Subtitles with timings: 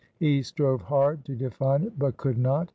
[0.17, 2.69] He strove hard to define it, but could not.